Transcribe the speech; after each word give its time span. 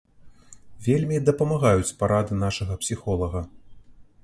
Вельмі 0.87 1.17
дапамагаюць 1.27 1.93
парады 2.01 2.41
нашага 2.45 2.81
псіхолага. 2.85 3.47